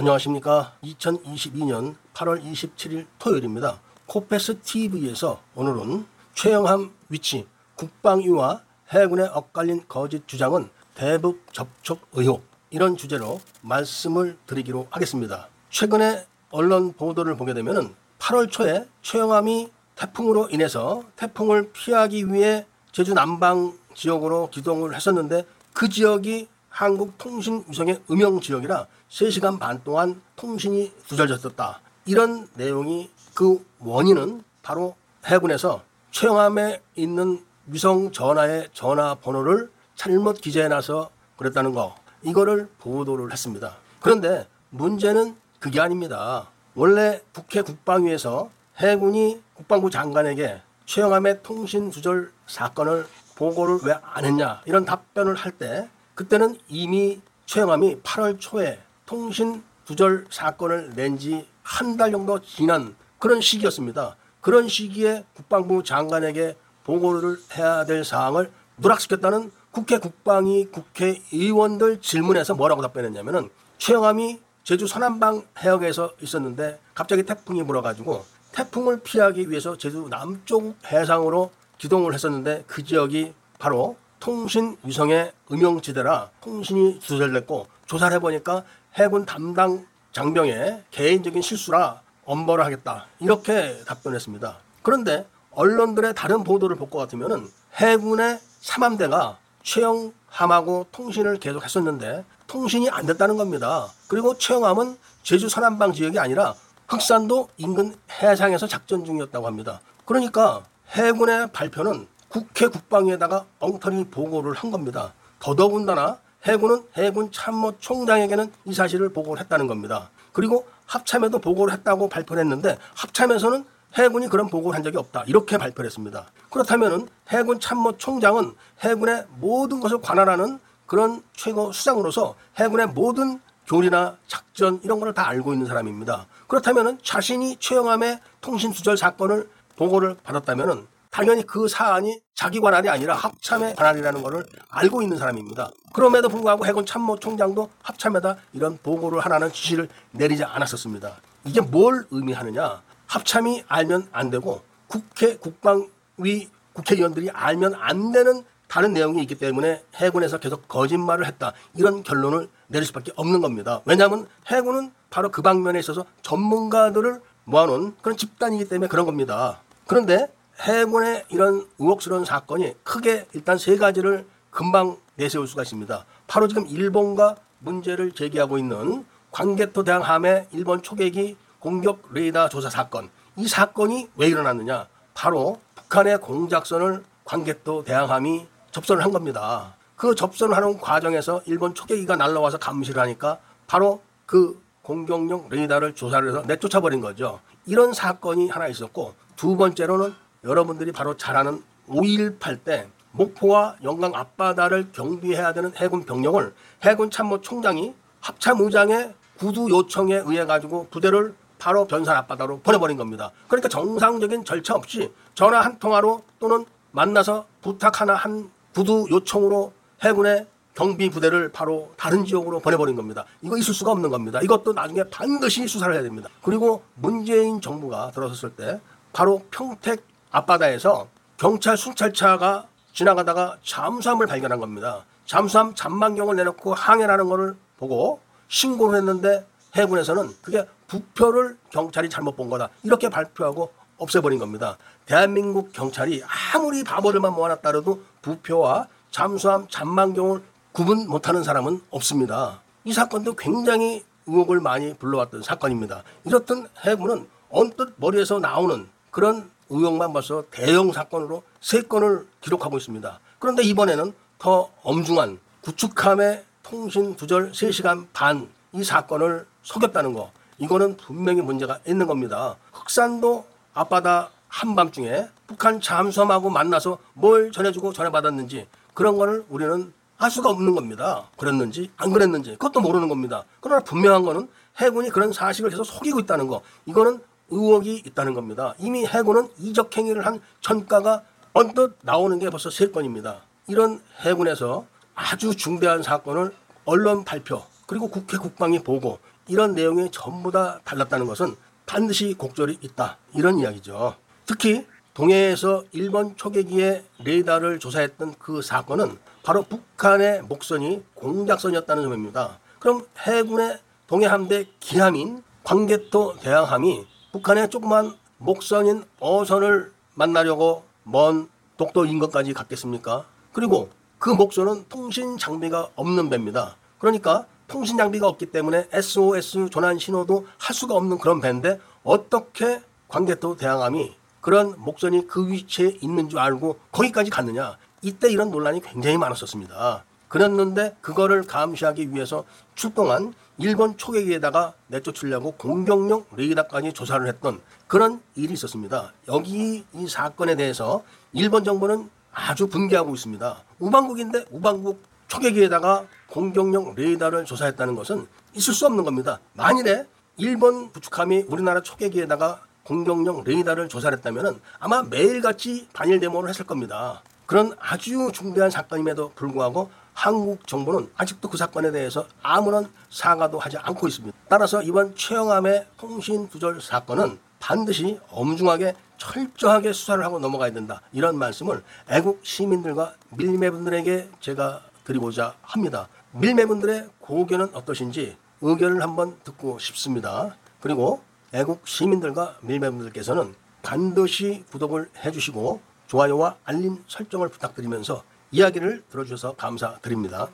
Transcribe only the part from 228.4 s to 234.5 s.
때 바로 평택 앞바다에서 경찰 순찰차가 지나가다가 잠수함을